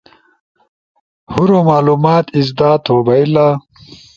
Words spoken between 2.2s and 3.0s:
ازدا تھو